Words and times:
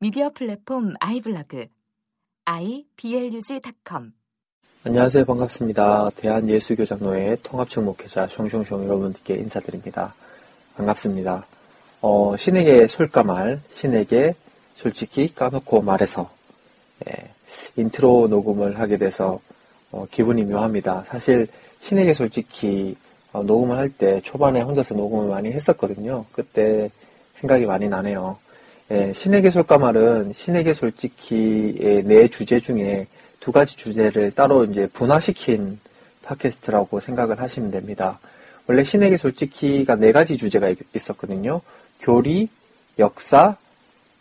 미디어 0.00 0.30
플랫폼 0.30 0.94
아이블로그 1.00 1.66
iblog.com 2.44 4.12
안녕하세요. 4.84 5.24
반갑습니다. 5.24 6.10
대한예수교장로회 6.16 7.36
통합측 7.42 7.84
목회자 7.84 8.26
숑숑숑 8.28 8.84
여러분들께 8.84 9.34
인사드립니다. 9.36 10.14
반갑습니다. 10.76 11.46
어, 12.02 12.36
신에게 12.36 12.86
솔까말, 12.86 13.60
신에게 13.70 14.34
솔직히 14.76 15.34
까놓고 15.34 15.80
말해서 15.80 16.30
예, 17.08 17.12
인트로 17.76 18.28
녹음을 18.28 18.78
하게 18.78 18.98
돼서 18.98 19.40
어, 19.90 20.04
기분이 20.10 20.44
묘합니다. 20.44 21.04
사실 21.08 21.48
신에게 21.80 22.12
솔직히 22.12 22.94
어, 23.32 23.42
녹음을 23.42 23.78
할 23.78 23.88
때 23.88 24.20
초반에 24.20 24.60
혼자서 24.60 24.94
녹음을 24.94 25.28
많이 25.30 25.50
했었거든요. 25.50 26.26
그때 26.30 26.90
생각이 27.36 27.64
많이 27.64 27.88
나네요. 27.88 28.36
예, 28.90 29.12
신에게 29.14 29.50
솔까 29.50 29.78
말은 29.78 30.32
신에게 30.32 30.74
솔직히의 30.74 32.04
네 32.04 32.28
주제 32.28 32.60
중에 32.60 33.06
두 33.40 33.50
가지 33.52 33.76
주제를 33.76 34.32
따로 34.32 34.64
이제 34.64 34.86
분화시킨 34.88 35.78
팟캐스트라고 36.22 37.00
생각을 37.00 37.40
하시면 37.40 37.70
됩니다. 37.70 38.18
원래 38.66 38.84
신에게 38.84 39.16
솔직히가 39.16 39.96
네 39.96 40.12
가지 40.12 40.36
주제가 40.36 40.72
있었거든요. 40.94 41.60
교리, 42.00 42.48
역사, 42.98 43.56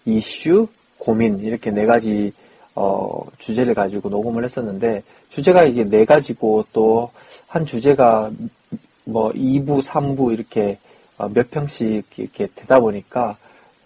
이슈, 0.05 0.67
고민 0.97 1.39
이렇게 1.39 1.71
네 1.71 1.85
가지 1.85 2.31
어, 2.75 3.25
주제를 3.37 3.73
가지고 3.73 4.09
녹음을 4.09 4.43
했었는데 4.43 5.03
주제가 5.29 5.63
이게 5.63 5.83
네 5.83 6.05
가지고 6.05 6.65
또 6.71 7.11
한 7.53 7.67
주제가 7.67 8.31
뭐 9.03 9.31
2부, 9.31 9.79
3부 9.83 10.33
이렇게 10.33 10.79
어, 11.17 11.29
몇 11.29 11.51
평씩 11.51 12.03
이렇게 12.17 12.47
되다 12.55 12.79
보니까 12.79 13.37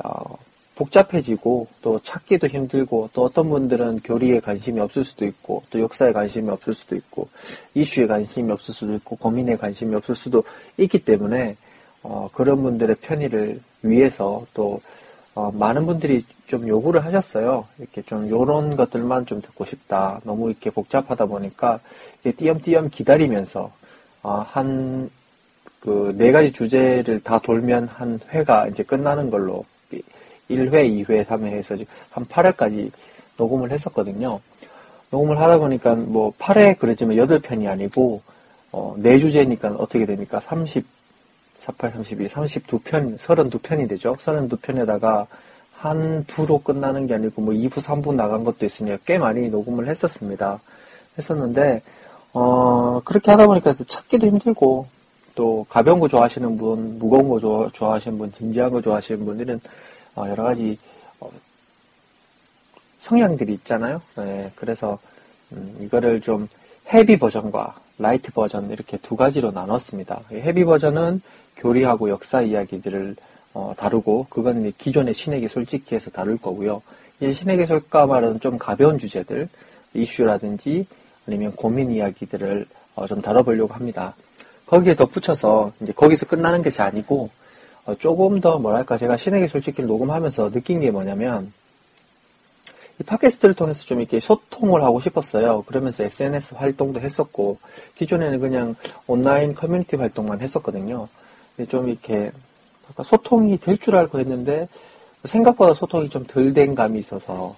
어, 0.02 0.38
복잡해지고 0.78 1.68
또 1.82 2.00
찾기도 2.00 2.48
힘들고 2.48 3.10
또 3.14 3.24
어떤 3.24 3.50
분들은 3.50 4.02
교리에 4.04 4.40
관심이 4.40 4.80
없을 4.80 5.04
수도 5.04 5.26
있고 5.26 5.64
또 5.70 5.80
역사에 5.80 6.14
관심이 6.14 6.50
없을 6.50 6.74
수도 6.74 6.96
있고 6.96 7.28
이슈에 7.74 8.08
관심이 8.08 8.52
없을 8.52 8.74
수도 8.74 8.94
있고 8.96 9.16
고민에 9.16 9.58
관심이 9.58 9.94
없을 9.96 10.16
수도 10.16 10.44
있기 10.78 11.00
때문에 11.00 11.56
어, 12.04 12.30
그런 12.34 12.62
분들의 12.62 12.96
편의를 13.02 13.60
위해서 13.82 14.46
또 14.54 14.82
어, 15.36 15.52
많은 15.52 15.86
분들이 15.86 16.26
좀 16.48 16.68
요구를 16.68 17.06
하셨어요. 17.06 17.68
이렇게 17.78 18.02
좀 18.04 18.30
요런 18.30 18.76
것들만 18.76 19.26
좀 19.26 19.42
듣고 19.42 19.66
싶다. 19.66 20.22
너무 20.24 20.50
이렇게 20.50 20.70
복잡하다 20.70 21.26
보니까 21.26 21.80
띄엄띄엄 22.24 22.90
기다리면서 22.90 23.72
어, 24.24 24.46
한 24.48 25.10
그 25.80 26.14
네 26.18 26.32
가지 26.32 26.52
주제를 26.52 27.20
다 27.22 27.40
돌면 27.40 27.88
한 27.88 28.20
회가 28.30 28.68
이제 28.68 28.84
끝나는 28.84 29.30
걸로 29.30 29.64
1회, 30.50 31.06
2회, 31.06 31.26
3회 31.26 31.46
해서 31.46 31.76
한 32.12 32.26
8회까지 32.26 32.92
녹음을 33.38 33.72
했었거든요. 33.72 34.40
녹음을 35.10 35.40
하다 35.40 35.58
보니까 35.58 35.96
뭐 35.96 36.34
8회 36.38 36.78
그랬지만 36.78 37.16
8편이 37.16 37.68
아니고 37.68 38.22
어, 38.72 38.96
4주제니까 38.98 39.80
어떻게 39.80 40.06
됩니까? 40.06 40.40
30, 40.40 40.86
48, 41.58 41.92
32, 41.94 42.28
32편, 42.28 43.18
32편이 43.18 43.90
되죠. 43.90 44.14
32편에다가 44.14 45.28
한 45.74 46.26
두로 46.26 46.60
끝나는 46.60 47.08
게 47.08 47.14
아니고 47.16 47.42
뭐 47.42 47.54
2부, 47.54 47.82
3부 47.82 48.16
나간 48.16 48.44
것도 48.44 48.66
있으니까 48.66 48.98
꽤 49.06 49.18
많이 49.18 49.50
녹음을 49.50 49.88
했었습니다. 49.88 50.60
했었는데 51.18 51.82
어, 52.34 53.00
그렇게 53.04 53.32
하다 53.32 53.48
보니까 53.48 53.74
찾기도 53.74 54.28
힘들고 54.28 54.88
또 55.36 55.66
가벼운 55.70 56.00
거 56.00 56.08
좋아하시는 56.08 56.58
분, 56.58 56.98
무거운 56.98 57.30
거 57.30 57.40
좋아, 57.40 57.70
좋아하시는 57.72 58.18
분, 58.18 58.32
진지한 58.32 58.72
거 58.72 58.82
좋아하시는 58.82 59.24
분들은 59.24 59.60
어, 59.60 59.62
여러 60.26 60.44
가지 60.44 60.78
어, 61.20 61.30
성향들이 63.00 63.54
있잖아요. 63.54 64.02
네, 64.16 64.52
그래서 64.56 64.98
음, 65.52 65.78
이거를 65.82 66.22
좀 66.22 66.48
heavy 66.94 67.18
버전과 67.18 67.76
light 68.00 68.32
버전 68.32 68.70
이렇게 68.70 68.98
두 68.98 69.16
가지로 69.16 69.52
나눴습니다. 69.52 70.22
heavy 70.32 70.66
버전은 70.66 71.22
교리하고 71.58 72.10
역사 72.10 72.42
이야기들을 72.42 73.16
어, 73.54 73.74
다루고 73.76 74.28
그건 74.30 74.72
기존의 74.78 75.14
신에게 75.14 75.48
솔직히 75.48 75.96
해서 75.96 76.12
다룰 76.12 76.38
거고요. 76.38 76.82
이제 77.20 77.34
신에게 77.34 77.66
솔까말은 77.66 78.40
좀 78.40 78.58
가벼운 78.58 78.98
주제들 79.00 79.50
이슈라든지 79.94 80.86
아니면 81.26 81.52
고민 81.54 81.92
이야기들을 81.92 82.66
어, 82.96 83.08
좀 83.08 83.22
다뤄보려고 83.22 83.74
합니다. 83.74 84.16
거기에 84.68 84.96
덧붙여서 84.96 85.72
이제 85.82 85.92
거기서 85.94 86.28
끝나는 86.28 86.62
것이 86.62 86.82
아니고 86.82 87.24
어, 87.26 87.30
조금 87.96 88.40
더 88.42 88.58
뭐랄까 88.58 88.98
제가 88.98 89.18
신에게 89.18 89.48
솔직히 89.48 89.82
녹음하면서 89.82 90.52
느낀 90.52 90.80
게 90.82 90.92
뭐냐면 90.92 91.52
이 93.00 93.04
팟캐스트를 93.04 93.54
통해서 93.56 93.86
좀 93.86 94.00
이렇게 94.00 94.20
소통을 94.20 94.84
하고 94.84 95.00
싶었어요. 95.00 95.62
그러면서 95.64 96.04
SNS 96.04 96.56
활동도 96.56 97.00
했었고 97.00 97.60
기존에는 97.96 98.40
그냥 98.40 98.76
온라인 99.06 99.54
커뮤니티 99.54 99.96
활동만 99.96 100.42
했었거든요. 100.42 101.08
좀 101.70 101.88
이렇게 101.90 102.32
소통이 103.06 103.58
될 103.60 103.78
줄 103.78 103.96
알고 103.96 104.20
했는데 104.20 104.68
생각보다 105.24 105.74
소통이 105.74 106.10
좀 106.10 106.26
덜 106.26 106.54
된 106.54 106.74
감이 106.76 107.00
있어서 107.00 107.56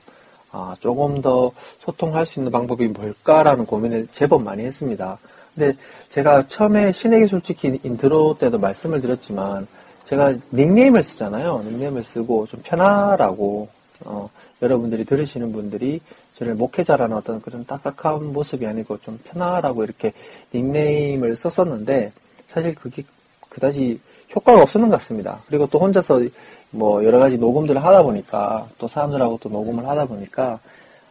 아, 0.52 0.76
조금 0.80 1.22
더 1.22 1.52
소통할 1.80 2.26
수 2.26 2.40
있는 2.40 2.52
방법이 2.52 2.88
뭘까라는 2.88 3.66
고민을 3.66 4.08
제법 4.12 4.42
많이 4.44 4.64
했습니다. 4.64 5.18
근데 5.56 5.78
제가 6.10 6.48
처음에 6.48 6.92
신에게 6.92 7.28
솔직히 7.28 7.80
인트로 7.84 8.38
때도 8.40 8.58
말씀을 8.60 9.00
드렸지만 9.02 9.68
제가 10.10 10.34
닉네임을 10.52 11.04
쓰잖아요. 11.04 11.62
닉네임을 11.66 12.04
쓰고 12.04 12.48
좀 12.48 12.62
편하라고 12.64 13.70
어, 14.06 14.28
여러분들이 14.60 15.06
들으시는 15.06 15.52
분들이 15.54 16.02
저를 16.36 16.56
목회자라는 16.56 17.16
어떤 17.16 17.40
그런 17.42 17.64
딱딱한 17.66 18.34
모습이 18.34 18.66
아니고 18.66 19.00
좀 19.02 19.20
편하라고 19.24 19.84
이렇게 19.84 20.14
닉네임을 20.54 21.36
썼었는데 21.36 22.12
사실 22.48 22.74
그게 22.74 23.04
그다지 23.50 24.00
효과가 24.36 24.64
없었는 24.64 24.90
것 24.90 24.98
같습니다. 24.98 25.42
그리고 25.48 25.68
또 25.68 25.78
혼자서 25.78 26.22
뭐 26.72 27.04
여러 27.06 27.20
가지 27.20 27.38
녹음들을 27.38 27.84
하다 27.84 28.02
보니까 28.02 28.68
또 28.80 28.88
사람들하고 28.88 29.38
또 29.44 29.50
녹음을 29.50 29.88
하다 29.88 30.06
보니까 30.06 30.60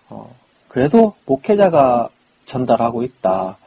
어, 0.09 0.35
그래도 0.67 1.15
목회자가 1.25 2.09
전달하고 2.47 3.05
있다. 3.05 3.59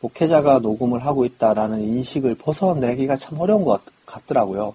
목회자가 0.00 0.60
녹음을 0.60 1.04
하고 1.04 1.24
있다라는 1.24 1.80
인식을 1.82 2.36
벗어내기가 2.36 3.16
참 3.16 3.40
어려운 3.40 3.64
것 3.64 3.80
같 4.06 4.26
더라고요. 4.26 4.74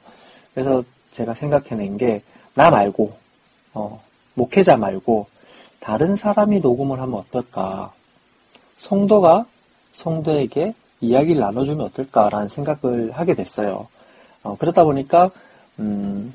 그래서 0.53 0.83
제가 1.11 1.33
생각해낸 1.33 1.97
게 1.97 2.21
나 2.53 2.69
말고 2.69 3.13
어, 3.73 4.01
목회자 4.35 4.77
말고 4.77 5.27
다른 5.79 6.15
사람이 6.15 6.59
녹음을 6.59 6.99
하면 7.01 7.15
어떨까? 7.15 7.91
성도가 8.77 9.45
성도에게 9.93 10.73
이야기를 11.01 11.41
나눠주면 11.41 11.85
어떨까라는 11.87 12.47
생각을 12.47 13.11
하게 13.11 13.33
됐어요. 13.33 13.87
어, 14.43 14.55
그러다 14.59 14.83
보니까 14.83 15.31
음, 15.79 16.33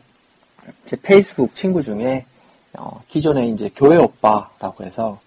제 0.85 0.97
페이스북 0.97 1.55
친구 1.55 1.83
중에 1.83 2.25
어, 2.77 3.01
기존에 3.09 3.47
이제 3.49 3.71
교회 3.75 3.97
오빠라고 3.97 4.85
해서 4.85 5.19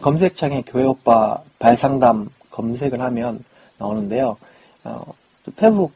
검색창에 0.00 0.62
교회 0.66 0.84
오빠 0.84 1.38
발상담 1.58 2.28
검색을 2.50 3.00
하면 3.00 3.42
나오는데요. 3.78 4.36
어, 4.84 5.14
페북 5.56 5.92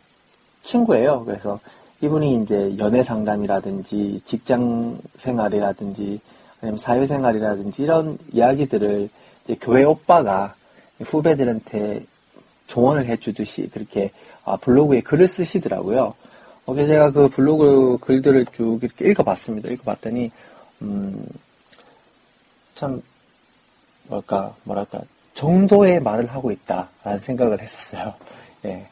친구예요. 0.63 1.25
그래서 1.25 1.61
이분이 2.01 2.43
이제 2.43 2.75
연애 2.79 3.03
상담이라든지 3.03 4.21
직장 4.25 4.99
생활이라든지 5.17 6.21
아니면 6.61 6.79
사회 6.79 7.07
생활이라든지 7.07 7.83
이런 7.83 8.19
이야기들을 8.33 9.09
교회 9.61 9.85
오빠가 9.85 10.55
후배들한테 11.01 12.05
조언을 12.67 13.07
해주듯이 13.07 13.69
그렇게 13.69 14.11
아, 14.45 14.57
블로그에 14.57 15.01
글을 15.01 15.29
쓰시더라고요. 15.29 16.15
어, 16.67 16.75
그래서 16.75 16.93
제가 16.93 17.11
그 17.11 17.29
블로그 17.29 17.99
글들을 18.01 18.47
쭉 18.47 18.79
이렇게 18.83 19.11
읽어봤습니다. 19.11 19.71
읽어봤더니 19.71 20.31
음, 20.83 21.27
참 22.75 23.03
뭐랄까 24.09 24.55
뭐랄까 24.65 25.01
정도의 25.35 26.01
말을 26.01 26.27
하고 26.27 26.51
있다라는 26.51 27.19
생각을 27.21 27.61
했었어요. 27.61 28.15
예. 28.65 28.87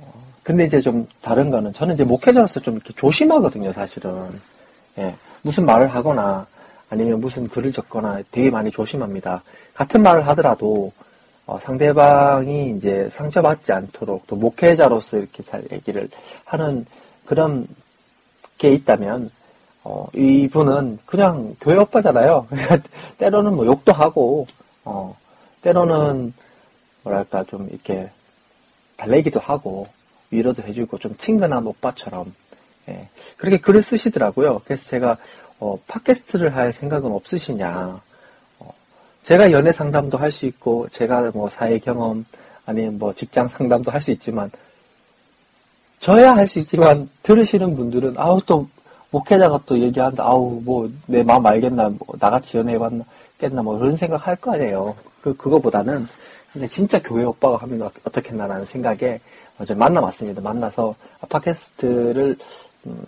어, 0.00 0.12
근데 0.42 0.64
이제 0.64 0.80
좀 0.80 1.06
다른 1.22 1.50
거는 1.50 1.72
저는 1.72 1.94
이제 1.94 2.04
목회자로서 2.04 2.60
좀 2.60 2.74
이렇게 2.74 2.92
조심하거든요, 2.94 3.72
사실은. 3.72 4.40
예. 4.98 5.14
무슨 5.42 5.64
말을 5.64 5.88
하거나 5.88 6.46
아니면 6.90 7.20
무슨 7.20 7.48
글을 7.48 7.72
적거나 7.72 8.20
되게 8.30 8.50
많이 8.50 8.70
조심합니다. 8.70 9.42
같은 9.74 10.02
말을 10.02 10.26
하더라도 10.28 10.92
어, 11.46 11.58
상대방이 11.60 12.74
이제 12.76 13.08
상처받지 13.10 13.72
않도록 13.72 14.26
또 14.26 14.36
목회자로서 14.36 15.18
이렇게 15.18 15.42
잘 15.42 15.64
얘기를 15.72 16.08
하는 16.44 16.84
그런 17.24 17.66
게 18.58 18.72
있다면 18.72 19.30
어, 19.84 20.06
이분은 20.14 20.98
그냥 21.06 21.56
교회 21.60 21.78
오빠잖아요. 21.78 22.48
때로는 23.16 23.54
뭐 23.54 23.64
욕도 23.64 23.92
하고 23.92 24.46
어, 24.84 25.16
때로는 25.62 26.32
뭐랄까 27.02 27.44
좀 27.44 27.68
이렇게 27.70 28.10
달래기도 28.96 29.40
하고 29.40 29.86
위로도 30.30 30.62
해주고 30.62 30.98
좀 30.98 31.16
친근한 31.16 31.66
오빠처럼 31.66 32.34
예, 32.88 33.08
그렇게 33.36 33.58
글을 33.58 33.82
쓰시더라고요. 33.82 34.62
그래서 34.64 34.88
제가 34.88 35.16
어, 35.60 35.78
팟캐스트를 35.86 36.54
할 36.54 36.72
생각은 36.72 37.10
없으시냐? 37.12 38.00
어, 38.60 38.74
제가 39.22 39.50
연애 39.52 39.72
상담도 39.72 40.18
할 40.18 40.32
수 40.32 40.46
있고 40.46 40.88
제가 40.90 41.30
뭐 41.32 41.48
사회 41.50 41.78
경험 41.78 42.24
아니면 42.66 42.98
뭐 42.98 43.12
직장 43.14 43.48
상담도 43.48 43.90
할 43.90 44.00
수 44.00 44.10
있지만 44.12 44.50
저야 46.00 46.34
할 46.36 46.46
수 46.46 46.58
있지만 46.60 47.08
들으시는 47.22 47.74
분들은 47.76 48.14
아우 48.16 48.40
또 48.46 48.68
목회자가 49.10 49.60
또 49.66 49.78
얘기한다 49.78 50.24
아우 50.24 50.60
뭐 50.64 50.88
내 51.06 51.22
마음 51.22 51.44
알겠나 51.46 51.88
뭐 51.90 52.00
나같이 52.20 52.56
연애해봤나 52.58 53.04
겠나 53.38 53.62
뭐 53.62 53.78
그런 53.78 53.96
생각 53.96 54.26
할 54.26 54.36
거 54.36 54.52
아니에요. 54.52 54.94
그 55.20 55.36
그거보다는 55.36 56.06
진짜 56.68 57.00
교회 57.02 57.24
오빠가 57.24 57.56
하면 57.58 57.82
어떻겠나라는 58.04 58.64
생각에 58.64 59.20
어제 59.58 59.74
만나봤습니다. 59.74 60.40
만나서 60.40 60.94
팟캐스트를 61.28 62.36
음, 62.86 63.04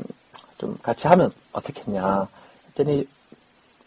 좀 0.59 0.77
같이 0.83 1.07
하면 1.07 1.31
어떻겠냐 1.53 2.29
했더니 2.69 3.07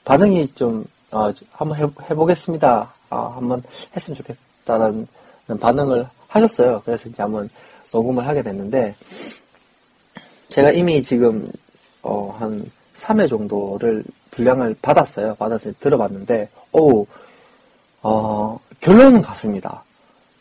반응이 0.05 0.53
좀 0.55 0.85
어, 1.11 1.31
한번 1.51 1.77
해, 1.77 2.15
보겠습니다 2.15 2.91
아, 3.09 3.31
한번 3.35 3.61
했으면 3.95 4.17
좋겠다는 4.17 5.07
반응을 5.59 6.07
하셨어요. 6.27 6.81
그래서 6.83 7.09
이제 7.09 7.21
한번 7.21 7.47
녹음을 7.91 8.25
하게 8.25 8.41
됐는데 8.41 8.95
제가 10.49 10.71
이미 10.71 11.03
지금 11.03 11.51
어, 12.01 12.35
한 12.39 12.69
3회 12.95 13.29
정도를 13.29 14.03
분량을 14.31 14.75
받았어요. 14.81 15.35
받아서 15.35 15.71
들어봤는데 15.79 16.49
오 16.71 17.05
어, 18.03 18.59
결론은 18.81 19.21
같습니다. 19.21 19.83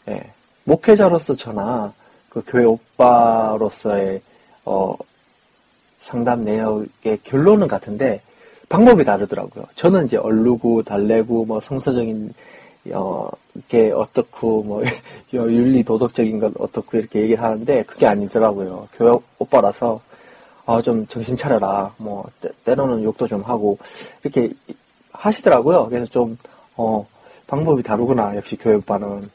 예, 0.09 0.21
목회자로서 0.65 1.35
저나 1.35 1.93
그 2.29 2.43
교회 2.47 2.65
오빠로서의 2.65 4.21
어, 4.65 4.95
상담 6.01 6.43
내역의 6.43 7.21
결론은 7.23 7.69
같은데 7.69 8.21
방법이 8.69 9.05
다르더라고요. 9.05 9.65
저는 9.77 10.07
이제 10.07 10.17
얼르고 10.17 10.83
달래고 10.83 11.45
뭐 11.45 11.61
성서적인 11.61 12.35
어, 12.95 13.29
게 13.69 13.93
어떻고 13.93 14.63
뭐 14.65 14.83
윤리 15.33 15.85
도덕적인 15.85 16.41
건 16.41 16.53
어떻고 16.59 16.99
이렇게 16.99 17.21
얘기를 17.21 17.43
하는데 17.43 17.85
그게 17.85 18.07
아니더라고요. 18.07 18.89
교회 18.95 19.17
오빠라서 19.39 20.01
어, 20.65 20.83
좀 20.83 21.07
정신 21.07 21.37
차려라. 21.37 21.95
뭐 21.97 22.25
때, 22.41 22.75
로는 22.75 23.05
욕도 23.05 23.29
좀 23.29 23.43
하고 23.43 23.79
이렇게 24.25 24.51
하시더라고요. 25.13 25.89
그래서 25.89 26.07
좀 26.07 26.37
어, 26.77 27.07
방법이 27.53 27.83
다르구나. 27.83 28.35
역시 28.35 28.57
오빠는 28.65 29.29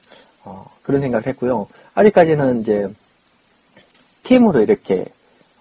어, 0.44 0.66
그런 0.82 1.02
생각을 1.02 1.28
했고요. 1.28 1.68
아직까지는 1.94 2.62
이제 2.62 2.92
팀으로 4.24 4.60
이렇게 4.62 5.06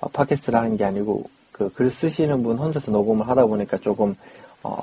어, 0.00 0.08
팟캐스트를 0.08 0.58
하는 0.58 0.78
게 0.78 0.84
아니고 0.84 1.28
그 1.52 1.68
글 1.74 1.90
쓰시는 1.90 2.42
분 2.42 2.56
혼자서 2.56 2.92
녹음을 2.92 3.28
하다 3.28 3.44
보니까 3.44 3.76
조금 3.76 4.14
어, 4.62 4.78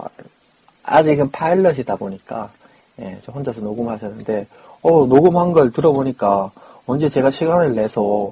아직은 0.83 1.31
파일럿이다 1.31 1.95
보니까 1.95 2.51
예, 2.99 3.19
저 3.25 3.31
혼자서 3.31 3.61
녹음하셨는데 3.61 4.45
어, 4.83 5.05
녹음한 5.07 5.53
걸 5.53 5.71
들어보니까 5.71 6.51
언제 6.85 7.09
제가 7.09 7.31
시간을 7.31 7.73
내서 7.73 8.31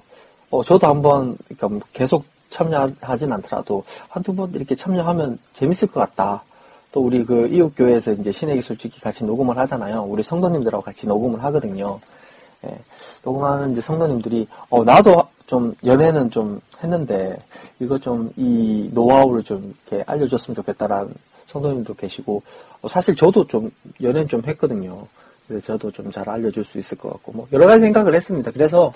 어, 0.52 0.64
저도 0.64 0.86
한번 0.86 1.36
그러니까 1.46 1.68
뭐 1.68 1.80
계속 1.94 2.26
참여하진 2.50 3.32
않더라도 3.32 3.84
한두 4.08 4.36
번 4.36 4.54
이렇게 4.54 4.76
참여하면 4.76 5.40
재밌을 5.54 5.88
것 5.88 6.00
같다. 6.02 6.44
또 6.92 7.02
우리 7.02 7.24
그 7.26 7.48
이웃 7.48 7.74
교회에서 7.76 8.12
이제 8.14 8.32
신에게 8.32 8.62
솔직히 8.62 9.00
같이 9.00 9.24
녹음을 9.24 9.58
하잖아요. 9.58 10.04
우리 10.04 10.24
성도님들하고 10.24 10.84
같이 10.84 11.08
녹음을 11.08 11.44
하거든요. 11.46 12.00
예, 12.66 12.76
녹음하는 13.24 13.72
이제 13.72 13.82
성도님들이 13.82 14.48
어 14.70 14.84
나도 14.84 15.24
좀 15.48 15.74
연애는 15.86 16.30
좀 16.30 16.60
했는데 16.84 17.38
이거 17.80 17.98
좀 17.98 18.32
이 18.38 18.90
노하우를 18.94 19.44
좀 19.44 19.74
이렇게 19.90 20.04
알려줬으면 20.06 20.56
좋겠다라는 20.56 21.14
성도님도 21.48 21.94
계시고 21.96 22.42
어, 22.82 22.88
사실 22.88 23.16
저도 23.16 23.46
좀 23.48 23.72
연애는 24.02 24.28
좀 24.28 24.42
했거든요. 24.46 25.06
저도 25.64 25.92
좀 25.92 26.12
잘 26.12 26.28
알려줄 26.30 26.64
수 26.66 26.78
있을 26.80 26.98
것 26.98 27.10
같고 27.12 27.32
뭐 27.34 27.48
여러 27.52 27.66
가지 27.68 27.82
생각을 27.82 28.14
했습니다. 28.16 28.52
그래서 28.52 28.94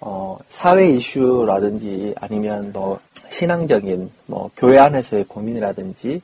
어, 0.00 0.36
사회 0.50 0.88
이슈라든지 0.90 2.14
아니면 2.20 2.70
뭐 2.72 2.98
신앙적인 3.30 4.10
뭐 4.26 4.50
교회 4.56 4.78
안에서의 4.78 5.24
고민이라든지 5.24 6.20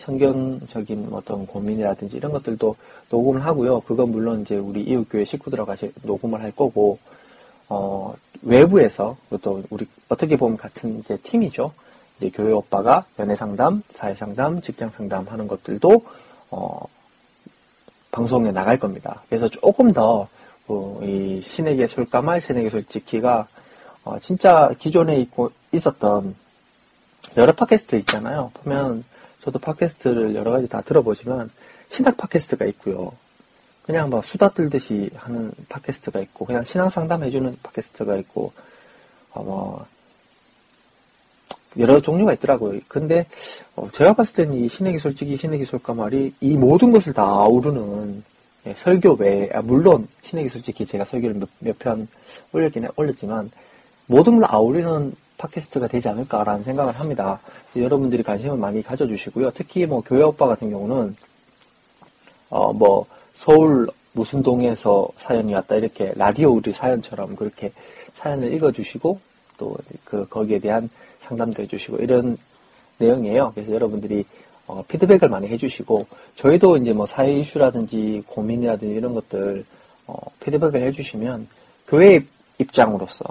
성경적인 0.00 1.08
어떤 1.12 1.46
고민이라든지 1.46 2.16
이런 2.16 2.32
것들도 2.32 2.74
녹음을 3.10 3.44
하고요. 3.44 3.80
그건 3.80 4.10
물론 4.10 4.42
이제 4.42 4.56
우리 4.56 4.82
이웃교회 4.82 5.24
식구들하고 5.24 5.74
녹음을 6.02 6.42
할 6.42 6.50
거고, 6.52 6.98
어, 7.68 8.14
외부에서, 8.42 9.16
또 9.42 9.62
우리 9.70 9.86
어떻게 10.08 10.36
보면 10.36 10.56
같은 10.56 10.98
이제 11.00 11.16
팀이죠. 11.18 11.72
이제 12.16 12.30
교회 12.30 12.52
오빠가 12.52 13.04
연애 13.18 13.36
상담, 13.36 13.82
사회 13.90 14.14
상담, 14.14 14.60
직장 14.60 14.90
상담 14.90 15.26
하는 15.26 15.46
것들도, 15.46 16.02
어, 16.50 16.80
방송에 18.10 18.50
나갈 18.50 18.78
겁니다. 18.78 19.22
그래서 19.28 19.48
조금 19.48 19.92
더, 19.92 20.26
어, 20.66 21.00
이 21.02 21.40
신에게 21.44 21.86
술까말, 21.86 22.40
신에게 22.40 22.70
솔직히가, 22.70 23.46
어, 24.04 24.18
진짜 24.18 24.70
기존에 24.78 25.16
있고, 25.20 25.50
있었던 25.72 26.34
여러 27.36 27.52
팟캐스트 27.52 27.96
있잖아요. 27.96 28.50
보면 28.54 29.04
저도 29.42 29.58
팟캐스트를 29.58 30.34
여러 30.34 30.50
가지 30.50 30.68
다 30.68 30.80
들어보지만 30.80 31.50
신학 31.88 32.16
팟캐스트가 32.16 32.64
있고요. 32.66 33.12
그냥 33.82 34.10
막 34.10 34.24
수다 34.24 34.50
떨듯이 34.50 35.10
하는 35.16 35.50
팟캐스트가 35.68 36.20
있고 36.20 36.44
그냥 36.44 36.62
신앙 36.64 36.90
상담해주는 36.90 37.58
팟캐스트가 37.62 38.16
있고 38.18 38.52
어, 39.30 39.42
뭐 39.42 39.86
여러 41.78 42.00
종류가 42.00 42.34
있더라고요. 42.34 42.80
근데 42.88 43.26
어, 43.76 43.88
제가 43.92 44.14
봤을 44.14 44.34
때는 44.34 44.54
이 44.54 44.68
신의 44.68 44.92
기술, 44.92 45.10
솔직히 45.10 45.36
신의 45.36 45.58
기술가 45.58 45.94
말이 45.94 46.32
이 46.40 46.56
모든 46.56 46.90
것을 46.90 47.12
다 47.12 47.22
아우르는 47.22 48.22
예, 48.66 48.74
설교 48.76 49.14
외에 49.14 49.48
아, 49.54 49.62
물론 49.62 50.06
신의 50.22 50.44
기술, 50.44 50.60
솔직히 50.60 50.84
제가 50.84 51.04
설교를 51.04 51.40
몇편 51.60 52.08
올렸긴 52.52 52.88
올렸지만 52.96 53.50
모든 54.06 54.38
걸 54.38 54.48
아우르는 54.50 55.14
팟캐스트가 55.40 55.88
되지 55.88 56.08
않을까라는 56.08 56.62
생각을 56.62 56.92
합니다. 56.92 57.40
여러분들이 57.74 58.22
관심을 58.22 58.56
많이 58.56 58.82
가져주시고요. 58.82 59.50
특히 59.52 59.86
뭐 59.86 60.02
교회 60.02 60.22
오빠 60.22 60.46
같은 60.46 60.70
경우는 60.70 61.16
어 62.50 62.72
뭐 62.72 63.06
서울 63.34 63.88
무슨 64.12 64.42
동에서 64.42 65.08
사연이 65.16 65.54
왔다 65.54 65.76
이렇게 65.76 66.12
라디오 66.16 66.50
우리 66.52 66.72
사연처럼 66.72 67.36
그렇게 67.36 67.72
사연을 68.14 68.52
읽어주시고 68.54 69.18
또 69.56 69.76
그 70.04 70.26
거기에 70.28 70.58
대한 70.58 70.88
상담도 71.20 71.62
해주시고 71.62 71.98
이런 71.98 72.36
내용이에요. 72.98 73.52
그래서 73.54 73.72
여러분들이 73.72 74.24
어, 74.66 74.82
피드백을 74.88 75.28
많이 75.28 75.48
해주시고 75.48 76.06
저희도 76.36 76.76
이제 76.78 76.92
뭐 76.92 77.06
사회 77.06 77.32
이슈라든지 77.32 78.22
고민이라든지 78.26 78.94
이런 78.94 79.14
것들 79.14 79.64
어, 80.06 80.14
피드백을 80.40 80.82
해주시면 80.82 81.46
교회 81.86 82.20
입장으로서 82.60 83.24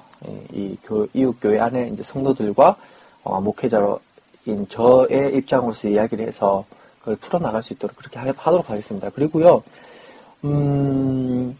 이 0.52 0.76
교, 0.84 1.08
이웃 1.14 1.36
교회 1.40 1.60
안에 1.60 1.90
이제 1.94 2.04
성도들과 2.04 2.76
어, 3.24 3.40
목회자인 3.42 4.68
저의 4.70 5.36
입장으로서 5.36 5.88
이야기를 5.88 6.28
해서 6.28 6.66
그걸 7.00 7.16
풀어나갈 7.18 7.64
수 7.64 7.74
있도록 7.74 7.96
그렇게 7.96 8.20
하도록 8.20 8.70
하겠습니다. 8.70 9.10
그리고요, 9.10 9.64
음, 10.44 11.58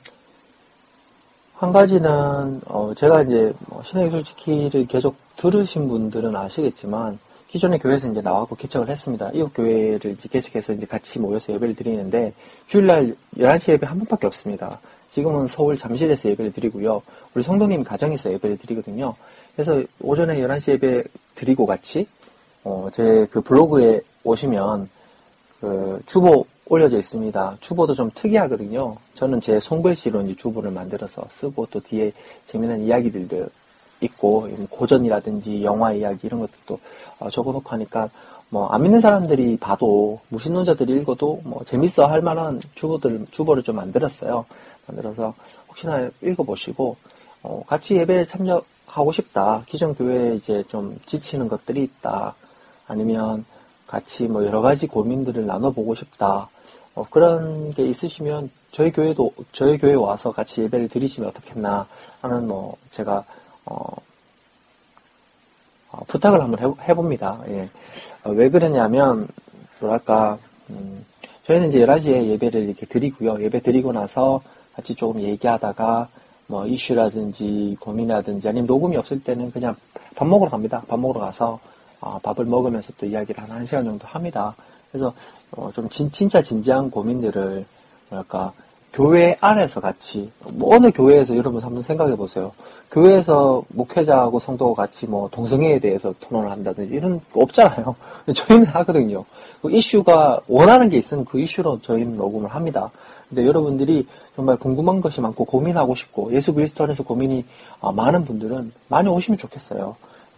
한 1.56 1.72
가지는, 1.72 2.62
어, 2.66 2.94
제가 2.96 3.24
이제, 3.24 3.54
뭐 3.68 3.84
신의 3.84 4.10
솔직히를 4.12 4.88
계속 4.88 5.16
들으신 5.36 5.88
분들은 5.88 6.36
아시겠지만, 6.36 7.20
기존의 7.48 7.80
교회에서 7.80 8.08
이제 8.08 8.22
나와고 8.22 8.56
개척을 8.56 8.88
했습니다. 8.88 9.30
이웃 9.34 9.52
교회를 9.54 10.12
이제 10.12 10.30
개척해서 10.30 10.74
이제 10.74 10.86
같이 10.86 11.20
모여서 11.20 11.52
예배를 11.54 11.76
드리는데, 11.76 12.34
주일날 12.68 13.16
11시 13.38 13.74
예배 13.74 13.88
한 13.88 13.98
번밖에 13.98 14.28
없습니다. 14.28 14.80
지금은 15.12 15.48
서울 15.48 15.78
잠실에서 15.78 16.30
예배를 16.30 16.52
드리고요. 16.54 17.02
우리 17.34 17.44
성도님 17.44 17.84
가정에서 17.84 18.32
예배를 18.34 18.58
드리거든요. 18.58 19.14
그래서 19.56 19.82
오전에 20.02 20.40
11시 20.40 20.72
예배 20.74 21.04
드리고 21.36 21.66
같이 21.66 22.08
어, 22.64 22.88
제 22.94 23.26
그 23.32 23.42
블로그에 23.42 24.02
오시면 24.24 24.90
그 25.62 26.02
주보 26.06 26.46
올려져 26.68 26.98
있습니다. 27.00 27.58
주보도 27.60 27.94
좀 27.96 28.12
특이하거든요. 28.14 28.96
저는 29.16 29.42
제 29.42 29.60
손글씨로 29.60 30.22
이제 30.22 30.36
주보를 30.36 30.72
만들어서 30.72 31.24
쓰고 31.32 31.68
또 31.72 31.80
뒤에 31.80 32.12
재미난 32.46 32.82
이야기들도 32.82 33.48
있고 34.02 34.48
고전이라든지 34.70 35.64
영화 35.64 35.92
이야기 35.92 36.28
이런 36.28 36.40
것들도 36.42 36.80
어, 37.20 37.30
적어놓고 37.30 37.70
하니까 37.70 38.10
뭐 38.50 38.68
안 38.72 38.82
믿는 38.84 39.00
사람들이 39.00 39.58
봐도 39.58 40.20
무신론자들이 40.30 40.94
읽어도 41.02 41.42
뭐 41.44 41.64
재밌어 41.66 42.06
할 42.08 42.22
만한 42.22 42.62
주보들 42.76 43.26
주보를 43.32 43.64
좀 43.64 43.76
만들었어요. 43.76 44.46
만들어서 44.90 45.34
혹시나 45.68 46.10
읽어보시고 46.22 46.98
어, 47.44 47.64
같이 47.66 47.96
예배에 47.96 48.26
참여하고 48.26 49.12
싶다. 49.14 49.64
기존 49.66 49.96
교회에 49.96 50.36
이제 50.36 50.64
좀 50.68 51.00
지치는 51.06 51.48
것들이 51.48 51.84
있다. 51.84 52.36
아니면 52.88 53.46
같이 53.88 54.28
뭐 54.28 54.46
여러 54.46 54.62
가지 54.62 54.88
고민들을 54.88 55.46
나눠보고 55.46 55.96
싶다. 55.96 56.50
어, 56.96 57.06
그런 57.10 57.74
게 57.74 57.88
있으시면 57.88 58.52
저희 58.72 58.92
교회도 58.92 59.34
저희 59.52 59.78
교회 59.78 59.94
와서 59.94 60.32
같이 60.32 60.62
예배를 60.64 60.90
드리시면 60.90 61.30
어떻겠나 61.30 61.88
하는 62.22 62.48
뭐 62.48 62.76
제가 62.92 63.24
어, 63.66 63.96
어, 65.92 66.04
부탁을 66.08 66.42
한번 66.42 66.78
해, 66.82 66.94
봅니다 66.94 67.40
예. 67.48 67.70
어, 68.24 68.32
왜 68.32 68.50
그러냐면 68.50 69.28
뭐랄까 69.80 70.38
음, 70.70 71.04
저희는 71.44 71.70
이제 71.70 71.80
11시에 71.80 72.26
예배를 72.28 72.62
이렇게 72.62 72.86
드리고요. 72.86 73.42
예배 73.42 73.62
드리고 73.62 73.92
나서 73.92 74.42
같이 74.80 74.96
조금 74.96 75.22
얘기하다가 75.22 76.08
뭐 76.48 76.66
이슈라든지 76.66 77.78
고민이라든지 77.80 78.48
아니면 78.48 78.66
녹음이 78.66 78.96
없을 78.98 79.22
때는 79.22 79.52
그냥 79.52 79.76
밥 80.16 80.28
먹으러 80.28 80.50
갑니다. 80.50 80.82
밥 80.88 81.00
먹으러 81.00 81.20
가서 81.20 81.60
어, 82.02 82.18
밥을 82.24 82.46
먹으면서 82.46 82.94
또 82.98 83.06
이야기를 83.06 83.44
한 83.44 83.66
1시간 83.66 83.84
정도 83.84 84.08
합니다. 84.08 84.56
그래서 84.92 85.14
어, 85.52 85.70
좀 85.74 85.88
진, 85.90 86.10
진짜 86.12 86.42
진지한 86.42 86.90
고민들을 86.90 87.66
뭐랄까 88.10 88.54
교회 88.92 89.38
안에서 89.40 89.80
같이 89.80 90.32
뭐 90.48 90.76
어느 90.76 90.92
교회에서 90.92 91.36
여러분 91.38 91.62
한번 91.62 91.84
생각해 91.84 92.16
보세요. 92.16 92.52
교회에서 92.90 93.62
목회자하고 93.70 94.40
성도가 94.40 94.84
같이 94.84 95.06
뭐 95.06 95.30
동성애에 95.30 95.78
대해서 95.78 96.14
토론을 96.22 96.50
한다든지 96.50 96.96
이런 96.96 97.20
거 97.32 97.42
없잖아요. 97.42 97.96
저희는 98.34 98.66
하거든요. 98.68 99.24
그 99.62 99.70
이슈가 99.70 100.40
원하는 100.48 100.90
게 100.90 100.98
있으면 100.98 101.26
그 101.26 101.40
이슈로 101.40 101.82
저희는 101.82 102.16
녹음을 102.16 102.50
합니다. 102.50 102.90
근데 103.30 103.46
여러분들이 103.46 104.08
정말 104.36 104.58
궁금한 104.58 105.02
것이 105.02 105.22
많고 105.22 105.46
고민하고 105.46 105.96
싶고 105.96 106.34
예수 106.34 106.54
그리스도 106.54 106.84
안에서 106.84 107.04
고민이 107.04 107.46
아, 107.82 107.92
많은 107.92 108.26
분들은 108.26 108.72
많이 108.88 109.08
오시면 109.08 109.38
좋겠어요. 109.38 109.96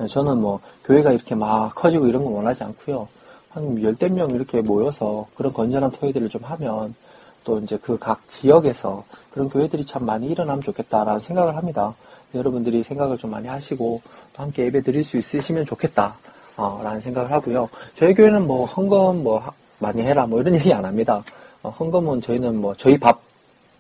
저는 0.09 0.39
뭐 0.41 0.59
교회가 0.83 1.11
이렇게 1.11 1.35
막 1.35 1.73
커지고 1.75 2.07
이런 2.07 2.23
거 2.23 2.31
원하지 2.31 2.63
않고요. 2.63 3.07
한 3.49 3.81
열댓 3.83 4.11
명 4.11 4.29
이렇게 4.31 4.61
모여서 4.61 5.27
그런 5.35 5.53
건전한 5.53 5.91
토요일을 5.91 6.29
좀 6.29 6.41
하면 6.43 6.95
또 7.43 7.59
이제 7.59 7.77
그 7.77 7.97
각 7.97 8.27
지역에서 8.29 9.03
그런 9.31 9.49
교회들이 9.49 9.85
참 9.85 10.05
많이 10.05 10.27
일어나면 10.27 10.61
좋겠다라는 10.61 11.19
생각을 11.21 11.55
합니다. 11.55 11.95
여러분들이 12.33 12.81
생각을 12.83 13.17
좀 13.17 13.31
많이 13.31 13.47
하시고 13.47 14.01
또 14.33 14.43
함께 14.43 14.65
예배 14.65 14.81
드릴 14.81 15.03
수 15.03 15.17
있으시면 15.17 15.65
좋겠다. 15.65 16.15
어, 16.57 16.81
라는 16.83 16.99
생각을 17.01 17.31
하고요. 17.31 17.69
저희 17.95 18.13
교회는 18.13 18.45
뭐 18.47 18.65
헌금 18.65 19.23
뭐 19.23 19.41
많이 19.79 20.01
해라 20.01 20.25
뭐 20.25 20.41
이런 20.41 20.55
얘기 20.59 20.73
안 20.73 20.83
합니다. 20.85 21.23
어, 21.63 21.69
헌금은 21.69 22.21
저희는 22.21 22.59
뭐 22.59 22.75
저희 22.75 22.97
밥 22.97 23.21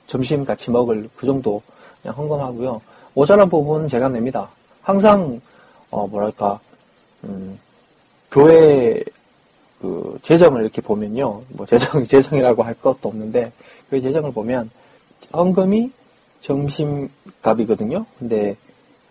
점심 0.07 0.43
같이 0.43 0.69
먹을 0.69 1.09
그 1.15 1.25
정도 1.25 1.61
그냥 2.01 2.17
헌금하고요. 2.17 2.81
모자란 3.13 3.49
부분은 3.49 3.87
제가 3.87 4.09
냅니다. 4.09 4.49
항상 4.81 5.39
어 5.89 6.07
뭐랄까 6.07 6.59
음, 7.23 7.59
교회 8.31 9.03
그 9.81 10.17
재정을 10.21 10.61
이렇게 10.61 10.81
보면요. 10.81 11.41
뭐 11.49 11.65
재정 11.65 12.03
재정이라고 12.05 12.63
할 12.63 12.73
것도 12.75 13.09
없는데 13.09 13.51
그 13.89 13.99
재정을 13.99 14.31
보면 14.31 14.69
헌금이 15.33 15.91
점심값이거든요. 16.41 18.05
근데 18.19 18.55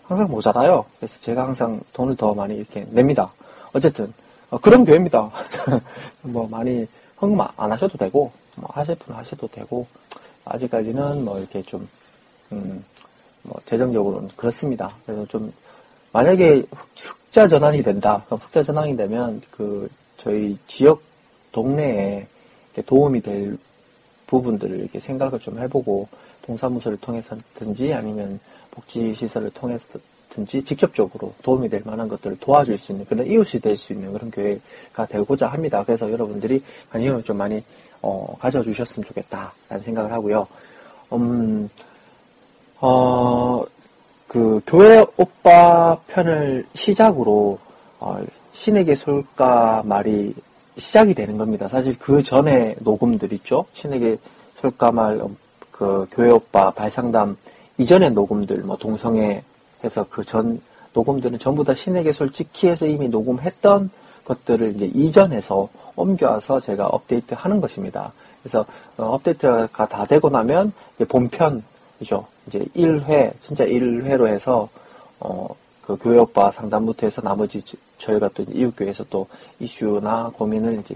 항상 0.05 0.29
모자라요. 0.29 0.85
그래서 0.99 1.21
제가 1.21 1.45
항상 1.45 1.81
돈을 1.93 2.17
더 2.17 2.35
많이 2.35 2.57
이렇게 2.57 2.87
냅니다. 2.91 3.33
어쨌든 3.73 4.13
어, 4.51 4.59
그런 4.59 4.85
교회입니다. 4.85 5.31
뭐 6.23 6.49
많이 6.49 6.87
헌금 7.21 7.41
안 7.57 7.73
하셔도 7.73 7.97
되고 7.97 8.33
뭐 8.61 8.69
하실 8.73 8.95
분 8.97 9.15
하셔도 9.15 9.47
되고 9.49 9.87
아직까지는 10.45 11.25
뭐 11.25 11.39
이렇게 11.39 11.63
좀 11.63 11.89
음, 12.53 12.85
뭐 13.43 13.61
재정적으로는 13.65 14.29
그렇습니다. 14.37 14.95
그래서 15.07 15.25
좀 15.27 15.53
만약에 16.13 16.65
흑자 16.97 17.49
전환이 17.49 17.83
된다. 17.83 18.25
흑자 18.29 18.63
전환이 18.63 18.97
되면 18.97 19.41
그 19.51 19.89
저희 20.17 20.59
지역 20.67 21.03
동네에 21.53 22.27
도움이 22.87 23.21
될 23.21 23.59
부분들을 24.27 24.79
이렇게 24.81 24.99
생각을 25.01 25.39
좀 25.39 25.59
해보고 25.59 26.09
동사무소를 26.43 26.99
통해서든지 26.99 27.93
아니면 27.93 28.41
복지시설을 28.71 29.51
통해서든지 29.51 30.63
직접적으로 30.65 31.35
도움이 31.43 31.69
될 31.69 31.83
만한 31.85 32.09
것들을 32.09 32.39
도와줄 32.39 32.79
수 32.79 32.93
있는 32.93 33.05
그런 33.07 33.27
이웃이 33.27 33.61
될 33.61 33.77
수 33.77 33.93
있는 33.93 34.13
그런 34.13 34.31
교회가 34.31 35.07
되고자 35.09 35.49
합니다. 35.49 35.83
그래서 35.85 36.11
여러분들이 36.11 36.63
관심을 36.91 37.23
좀 37.23 37.37
많이 37.37 37.63
어, 38.03 38.37
가져주셨으면 38.39 39.05
좋겠다라는 39.05 39.85
생각을 39.85 40.13
하고요. 40.13 40.47
음, 41.13 41.69
어, 42.81 43.63
그 44.27 44.61
교회 44.67 45.05
오빠 45.17 45.97
편을 46.07 46.65
시작으로 46.75 47.59
어, 47.99 48.19
신에게 48.53 48.95
솔까 48.95 49.83
말이 49.85 50.35
시작이 50.79 51.15
되는 51.15 51.37
겁니다. 51.37 51.69
사실 51.69 51.99
그 51.99 52.23
전에 52.23 52.75
녹음들 52.81 53.33
있죠. 53.35 53.67
신에게 53.73 54.17
솔까 54.57 54.93
말, 54.93 55.21
그 55.71 56.07
교회 56.11 56.31
오빠 56.31 56.71
발상담 56.71 57.37
이전의 57.79 58.13
녹음들, 58.13 58.59
뭐 58.59 58.77
동성애 58.77 59.43
해서 59.83 60.07
그 60.09 60.23
전 60.23 60.61
녹음들은 60.93 61.39
전부 61.39 61.65
다 61.65 61.75
신에게 61.75 62.13
솔직히 62.13 62.69
해서 62.69 62.87
이미 62.87 63.09
녹음했던 63.09 63.91
것들을 64.25 64.75
이제 64.77 64.91
이전해서 64.95 65.69
옮겨와서 65.97 66.61
제가 66.61 66.87
업데이트 66.87 67.35
하는 67.37 67.61
것입니다. 67.61 68.13
그래서 68.43 68.65
어, 68.97 69.05
업데이트가 69.05 69.87
다 69.87 70.05
되고 70.05 70.29
나면 70.31 70.73
이제 70.97 71.05
본편이죠. 71.05 72.27
이제 72.47 72.65
1회, 72.77 73.33
진짜 73.41 73.65
1회로 73.65 74.27
해서 74.27 74.69
어, 75.19 75.47
그 75.83 75.97
교회 75.97 76.19
오빠 76.19 76.51
상담부터 76.51 77.07
해서 77.07 77.21
나머지 77.21 77.63
저희가 77.99 78.31
또 78.35 78.45
이웃교회에서 78.49 79.05
또 79.11 79.27
이슈나 79.59 80.31
고민을 80.35 80.81
이제 80.81 80.95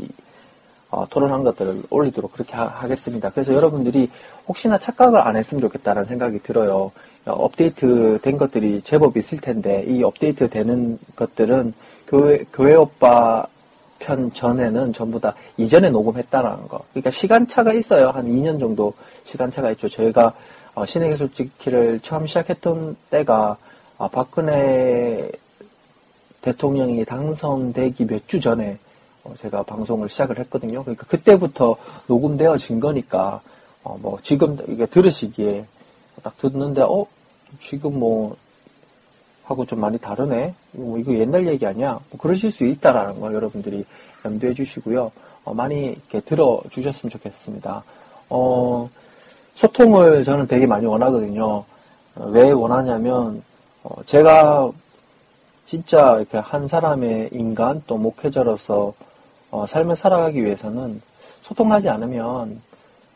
어, 0.91 1.05
토론한 1.09 1.43
것들을 1.43 1.83
올리도록 1.91 2.33
그렇게 2.33 2.55
하, 2.55 2.87
겠습니다 2.87 3.29
그래서 3.31 3.53
여러분들이 3.53 4.09
혹시나 4.47 4.79
착각을 4.79 5.21
안 5.21 5.35
했으면 5.35 5.61
좋겠다는 5.63 6.05
생각이 6.05 6.39
들어요. 6.39 6.93
어, 7.27 7.33
업데이트 7.33 8.19
된 8.23 8.37
것들이 8.37 8.83
제법 8.83 9.17
있을 9.17 9.39
텐데 9.41 9.85
이 9.87 10.03
업데이트 10.03 10.49
되는 10.49 10.99
것들은 11.17 11.73
교회, 12.07 12.45
교회 12.53 12.75
오빠 12.75 13.47
편 13.99 14.33
전에는 14.33 14.93
전부 14.93 15.19
다 15.19 15.35
이전에 15.57 15.89
녹음했다라는 15.91 16.69
거. 16.69 16.83
그러니까 16.93 17.11
시간차가 17.11 17.73
있어요. 17.73 18.09
한 18.11 18.27
2년 18.27 18.61
정도 18.61 18.93
시간차가 19.25 19.71
있죠. 19.73 19.89
저희가 19.89 20.35
어, 20.75 20.85
신에게 20.85 21.17
솔직히를 21.17 22.01
처음 22.01 22.27
시작했던 22.27 22.97
때가 23.11 23.57
아, 23.97 24.09
박근혜 24.09 25.31
대통령이 26.43 27.05
당선되기 27.05 28.07
몇 28.07 28.27
주 28.27 28.41
전에 28.41 28.79
어, 29.23 29.33
제가 29.41 29.63
방송을 29.63 30.09
시작을 30.09 30.39
했거든요. 30.41 30.83
그러니까 30.83 31.07
그때부터 31.07 31.77
녹음되어진 32.07 32.81
거니까 32.81 33.41
어, 33.83 33.97
뭐 34.03 34.19
지금 34.23 34.59
이게 34.69 34.85
들으시기에 34.85 35.65
딱 36.25 36.37
듣는데 36.39 36.83
어 36.83 37.07
지금 37.61 38.01
뭐 38.01 38.37
하고 39.45 39.65
좀 39.65 39.79
많이 39.81 39.99
다르네. 39.99 40.55
뭐 40.73 40.99
이거 40.99 41.13
옛날 41.15 41.47
얘기 41.47 41.67
아니야? 41.67 42.01
뭐 42.11 42.19
그러실 42.19 42.51
수 42.51 42.65
있다라는 42.65 43.21
걸 43.21 43.35
여러분들이 43.35 43.85
염두해 44.25 44.55
주시고요. 44.55 45.13
어, 45.45 45.55
많이 45.55 45.89
이렇게 45.91 46.21
들어 46.21 46.61
주셨으면 46.71 47.11
좋겠습니다. 47.11 47.85
어, 48.31 48.89
소통을 49.55 50.25
저는 50.25 50.47
되게 50.47 50.67
많이 50.67 50.87
원하거든요. 50.87 51.45
어, 51.45 52.25
왜 52.31 52.51
원하냐면 52.51 53.43
어, 53.83 54.03
제가 54.07 54.73
진짜 55.67 56.17
이렇게 56.17 56.39
한 56.39 56.67
사람의 56.67 57.31
인간 57.33 57.83
또 57.87 57.99
목회자로서 57.99 58.95
어, 59.51 59.67
삶을 59.67 59.95
살아가기 59.95 60.43
위해서는 60.43 61.03
소통하지 61.43 61.91
않으면 61.91 62.63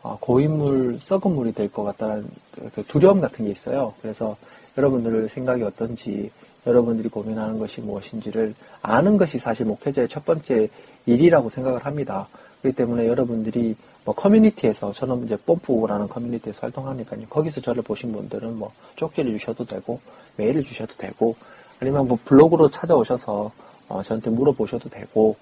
어, 0.02 0.18
고인물, 0.20 0.98
썩은 1.00 1.34
물이 1.34 1.52
될 1.52 1.70
것 1.70 1.84
같다는 1.84 2.28
그 2.74 2.82
두려움 2.84 3.20
같은 3.20 3.44
게 3.44 3.50
있어요. 3.50 3.94
그래서 4.02 4.36
여러분들 4.76 5.28
생각이 5.28 5.62
어떤지, 5.62 6.30
여러분들이 6.66 7.08
고민하는 7.08 7.58
것이 7.58 7.80
무엇인지를 7.80 8.54
아는 8.82 9.16
것이 9.16 9.38
사실 9.38 9.66
목회자의 9.66 10.08
첫 10.08 10.24
번째 10.24 10.68
일이라고 11.06 11.48
생각을 11.48 11.84
합니다. 11.84 12.28
그렇기 12.60 12.76
때문에 12.76 13.06
여러분들이 13.06 13.76
뭐 14.04 14.14
커뮤니티에서 14.14 14.92
저는 14.92 15.24
이제 15.24 15.36
뽐뿌라는 15.36 16.08
커뮤니티에서 16.08 16.60
활동하니까요. 16.62 17.26
거기서 17.28 17.60
저를 17.60 17.82
보신 17.82 18.12
분들은 18.12 18.58
뭐 18.58 18.72
쪽지를 18.96 19.32
주셔도 19.32 19.64
되고 19.64 20.00
메일을 20.36 20.62
주셔도 20.62 20.94
되고 20.96 21.36
아니면 21.80 22.08
뭐 22.08 22.18
블로그로 22.24 22.70
찾아오셔서 22.70 23.52
어, 23.88 24.02
저한테 24.02 24.30
물어보셔도 24.30 24.88
되고 24.88 25.36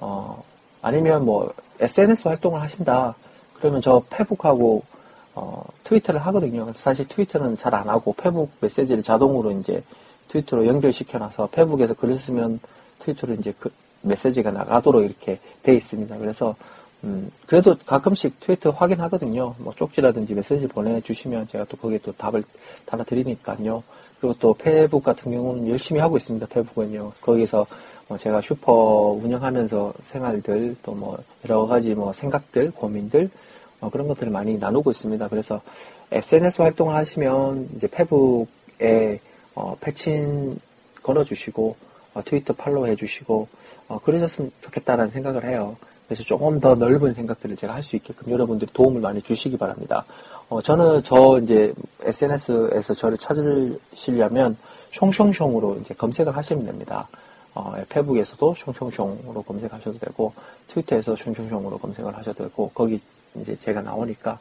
어, 0.00 0.42
아니면 0.82 1.24
뭐 1.24 1.52
SNS 1.80 2.28
활동을 2.28 2.60
하신다. 2.60 3.14
그러면 3.54 3.80
저 3.80 4.02
페북하고 4.10 4.82
어, 5.38 5.64
트위터를 5.84 6.20
하거든요. 6.26 6.72
사실 6.76 7.06
트위터는 7.08 7.56
잘 7.56 7.74
안 7.74 7.88
하고 7.88 8.12
페북 8.14 8.50
메시지를 8.60 9.02
자동으로 9.02 9.52
이제 9.52 9.82
트위터로 10.28 10.66
연결시켜놔서 10.66 11.48
페북에서 11.52 11.94
글을 11.94 12.18
쓰면 12.18 12.60
트위터로 12.98 13.34
이제 13.34 13.52
그 13.58 13.70
메시지가 14.02 14.50
나가도록 14.50 15.04
이렇게 15.04 15.38
돼 15.62 15.74
있습니다. 15.74 16.16
그래서 16.18 16.54
음, 17.04 17.30
그래도 17.46 17.76
가끔씩 17.86 18.40
트위터 18.40 18.70
확인하거든요. 18.70 19.54
뭐 19.58 19.72
쪽지라든지 19.74 20.34
메시지 20.34 20.66
보내주시면 20.66 21.46
제가 21.48 21.64
또 21.66 21.76
거기에 21.76 21.98
또 22.02 22.12
답을 22.12 22.42
달아드리니까요. 22.86 23.82
그리고 24.20 24.34
또 24.40 24.52
페북 24.54 25.04
같은 25.04 25.30
경우는 25.30 25.68
열심히 25.68 26.00
하고 26.00 26.16
있습니다. 26.16 26.46
페북은요. 26.48 27.12
거기서 27.20 27.64
뭐 28.08 28.18
제가 28.18 28.40
슈퍼 28.40 29.16
운영하면서 29.22 29.94
생활들 30.10 30.76
또 30.82 30.92
뭐 30.92 31.18
여러 31.44 31.66
가지 31.66 31.94
뭐 31.94 32.12
생각들, 32.12 32.72
고민들 32.72 33.30
어, 33.80 33.90
그런 33.90 34.08
것들을 34.08 34.30
많이 34.32 34.58
나누고 34.58 34.90
있습니다. 34.90 35.28
그래서 35.28 35.60
SNS 36.10 36.62
활동을 36.62 36.94
하시면 36.94 37.68
이제 37.76 37.86
페북에 37.86 39.20
어, 39.54 39.76
패친 39.80 40.58
걸어주시고 41.02 41.76
어, 42.14 42.22
트위터 42.24 42.52
팔로우 42.54 42.86
해주시고 42.86 43.48
어, 43.88 43.98
그러셨으면 43.98 44.50
좋겠다라는 44.60 45.10
생각을 45.10 45.44
해요. 45.44 45.76
그래서 46.06 46.22
조금 46.22 46.58
더 46.58 46.74
넓은 46.74 47.12
생각들을 47.12 47.56
제가 47.56 47.74
할 47.74 47.82
수 47.82 47.96
있게끔 47.96 48.32
여러분들이 48.32 48.70
도움을 48.72 49.00
많이 49.00 49.20
주시기 49.20 49.58
바랍니다. 49.58 50.04
어, 50.48 50.62
저는 50.62 51.02
저 51.02 51.38
이제 51.42 51.72
SNS에서 52.02 52.94
저를 52.94 53.18
찾으시려면 53.18 54.56
숑숑숑으로 54.92 55.80
이제 55.82 55.94
검색을 55.94 56.34
하시면 56.34 56.64
됩니다. 56.64 57.06
어, 57.54 57.74
페북에서도 57.88 58.54
숑숑숑으로 58.54 59.44
검색하셔도 59.44 59.98
되고 59.98 60.32
트위터에서 60.68 61.14
숑숑숑으로 61.14 61.78
검색을 61.80 62.16
하셔도 62.16 62.44
되고 62.44 62.70
거기 62.72 62.98
이제 63.40 63.54
제가 63.56 63.80
나오니까 63.82 64.38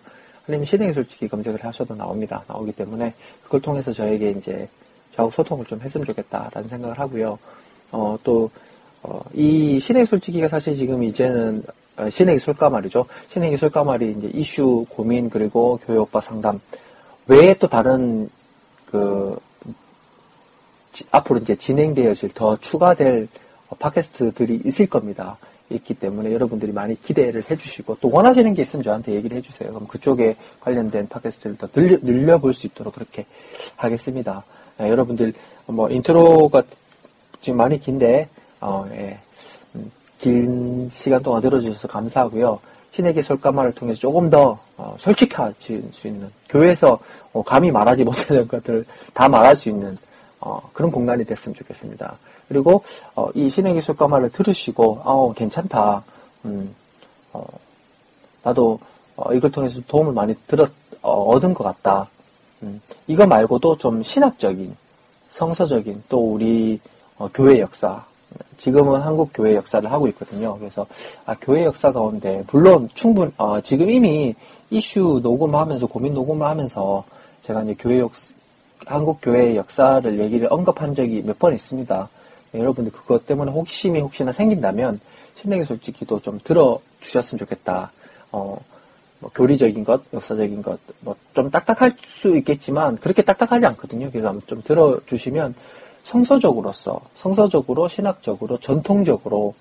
아니면 0.48 0.66
신에게 0.66 0.94
솔직히 0.94 1.28
검색을 1.28 1.64
하셔도 1.64 1.96
나옵니다. 1.96 2.44
나오기 2.48 2.72
때문에 2.74 3.14
그걸 3.44 3.62
통해서 3.62 3.92
저에게 3.92 4.32
이제 4.32 4.68
저하고 5.16 5.32
소통을 5.32 5.66
좀 5.66 5.80
했으면 5.82 6.06
좋겠다라는 6.06 6.70
생각을 6.70 6.98
하고요. 7.00 7.38
어, 7.92 8.18
또, 8.24 8.50
어, 9.04 9.22
이 9.34 9.80
신의 9.80 10.06
솔직히가 10.06 10.48
사실 10.48 10.74
지금 10.74 11.04
이제는 11.04 11.64
어, 11.98 12.10
신의 12.10 12.40
솔까 12.40 12.70
말이죠. 12.70 13.06
신의 13.30 13.58
솔까 13.58 13.84
말이 13.84 14.14
이제 14.18 14.30
이슈, 14.34 14.86
고민, 14.90 15.30
그리고 15.30 15.80
교육과 15.86 16.22
상담 16.22 16.60
외에 17.28 17.54
또 17.56 17.68
다른 17.68 18.30
그 18.86 19.38
지- 20.94 21.06
앞으로 21.12 21.40
이제 21.40 21.56
진행되어질 21.56 22.30
더 22.30 22.56
추가될 22.58 23.28
어, 23.70 23.76
팟캐스트들이 23.76 24.62
있을 24.66 24.88
겁니다. 24.88 25.38
있기 25.70 25.94
때문에 25.96 26.32
여러분들이 26.32 26.72
많이 26.72 27.00
기대를 27.02 27.44
해주시고 27.50 27.98
또 28.00 28.10
원하시는 28.10 28.54
게 28.54 28.62
있으면 28.62 28.84
저한테 28.84 29.14
얘기를 29.14 29.38
해주세요. 29.38 29.74
그럼 29.74 29.88
그쪽에 29.88 30.36
관련된 30.62 31.08
팟캐스트를 31.08 31.58
더 31.58 31.68
늘려, 31.68 31.98
늘려볼 32.02 32.54
수 32.54 32.68
있도록 32.68 32.94
그렇게 32.94 33.26
하겠습니다. 33.76 34.44
예, 34.82 34.90
여러분들 34.90 35.34
뭐 35.66 35.90
인트로가 35.90 36.64
지금 37.42 37.58
많이 37.58 37.80
긴데 37.80 38.30
어, 38.62 38.86
예. 38.92 39.18
음, 39.76 39.92
긴 40.18 40.90
시간 40.90 41.22
동안 41.22 41.42
들어주셔서 41.42 41.88
감사하고요. 41.88 42.60
신에게 42.92 43.22
솔까마를 43.22 43.74
통해서 43.74 44.00
조금 44.00 44.30
더 44.30 44.58
어, 44.78 44.96
솔직해질 44.98 45.90
수 45.92 46.08
있는 46.08 46.30
교회에서 46.50 46.98
어, 47.34 47.44
감히 47.44 47.72
말하지 47.72 48.04
못하는 48.04 48.48
것들을 48.48 48.86
다 49.14 49.28
말할 49.28 49.56
수 49.56 49.70
있는 49.70 49.98
어, 50.40 50.62
그런 50.74 50.92
공간이 50.92 51.24
됐으면 51.26 51.54
좋겠습니다. 51.54 52.18
그리고 52.48 52.84
어, 53.16 53.28
이 53.34 53.50
신에게 53.50 53.82
솔까마를 53.82 54.30
들으시고 54.32 55.02
어, 55.04 55.34
괜찮다. 55.34 56.04
음, 56.46 56.74
어, 57.34 57.44
나도 58.44 58.80
어, 59.16 59.34
이걸 59.34 59.52
통해서 59.52 59.80
도움을 59.88 60.14
많이 60.14 60.34
들었 60.48 60.72
어, 61.02 61.12
얻은 61.34 61.54
것 61.54 61.64
같다. 61.64 62.10
음, 62.64 62.82
이거 63.08 63.26
말고도 63.28 63.78
좀 63.78 64.02
신학적인, 64.02 64.76
성서적인 65.32 66.04
또 66.10 66.34
우리 66.34 66.80
어, 67.18 67.30
교회 67.34 67.60
역사. 67.60 68.04
지금은 68.58 69.02
한국 69.02 69.30
교회 69.34 69.56
역사를 69.56 69.90
하고 69.92 70.08
있거든요. 70.10 70.58
그래서 70.58 70.86
아, 71.26 71.36
교회 71.40 71.64
역사 71.66 71.92
가운데 71.92 72.44
물론 72.52 72.90
충분 72.94 73.32
어, 73.38 73.62
지금 73.62 73.90
이미 73.90 74.34
이슈 74.70 75.20
녹음하면서 75.22 75.88
고민 75.88 76.14
녹음을 76.14 76.46
하면서 76.46 77.04
제가 77.44 77.64
이제 77.64 77.76
교회 77.80 78.00
역 78.00 78.12
한국 78.86 79.20
교회의 79.22 79.56
역사를 79.58 80.20
얘기를 80.20 80.48
언급한 80.52 80.96
적이 80.96 81.22
몇 81.26 81.38
번 81.40 81.54
있습니다. 81.54 82.10
예, 82.56 82.60
여러분들 82.60 82.92
그것 82.92 83.26
때문에 83.26 83.52
호기심이 83.52 84.00
혹시나 84.00 84.32
생긴다면 84.32 85.00
신에게 85.42 85.64
솔직히도 85.64 86.20
좀 86.22 86.40
들어주셨으면 86.44 87.40
좋겠다. 87.40 87.92
어, 88.32 88.60
뭐 89.20 89.32
교리적인 89.34 89.84
것, 89.84 90.02
역사적인 90.14 90.62
것, 90.62 90.80
뭐 91.02 91.16
좀 91.38 91.52
딱딱할 91.52 91.92
수 92.04 92.36
있겠지만 92.38 92.98
그렇게 92.98 93.22
딱딱하지 93.22 93.68
않거든요. 93.68 94.10
그래서 94.10 94.30
한번 94.30 94.42
좀 94.48 94.64
들어주시면 94.64 95.54
성서적으로서, 96.04 97.00
성서적으로, 97.14 97.88
신학적으로, 97.88 98.58
전통적으로 98.58 99.54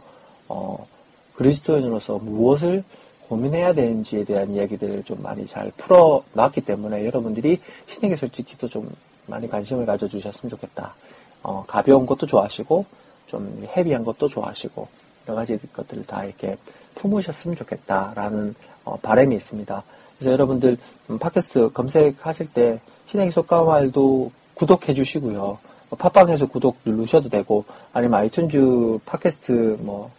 어, 0.48 0.86
그리스도인으로서 1.34 2.16
무엇을 2.16 2.82
고민해야 3.28 3.74
되는지에 3.74 4.24
대한 4.24 4.54
이야기들을 4.54 5.02
좀 5.02 5.22
많이 5.22 5.46
잘 5.46 5.70
풀어놨기 5.76 6.62
때문에 6.62 7.04
여러분들이 7.04 7.60
신에게 7.86 8.16
솔직히도 8.16 8.68
좀 8.68 8.88
많이 9.26 9.48
관심을 9.48 9.86
가져주셨으면 9.86 10.50
좋겠다. 10.50 10.94
어, 11.42 11.64
가벼운 11.66 12.06
것도 12.06 12.26
좋아하시고 12.26 12.84
좀 13.26 13.66
heavy한 13.76 14.04
것도 14.04 14.28
좋아하시고 14.28 14.88
여러 15.28 15.36
가지 15.36 15.58
것들을 15.72 16.06
다 16.06 16.24
이렇게 16.24 16.56
품으셨으면 16.94 17.56
좋겠다라는 17.56 18.54
어, 18.84 18.96
바람이 19.02 19.34
있습니다. 19.36 19.82
그래서 20.18 20.32
여러분들 20.32 20.76
음, 21.10 21.18
팟캐스트 21.18 21.72
검색하실 21.72 22.52
때 22.52 22.80
신에게 23.06 23.30
솔까말도 23.30 24.30
구독해 24.54 24.94
주시고요. 24.94 25.58
어, 25.90 25.96
팟빵에서 25.96 26.46
구독 26.46 26.78
누르셔도 26.84 27.28
되고 27.28 27.64
아니면 27.92 28.26
아이튠즈 28.26 29.00
팟캐스트 29.04 29.78
뭐 29.80 30.10